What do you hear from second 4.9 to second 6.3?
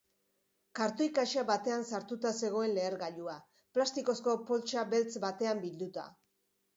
beltz batean bilduta.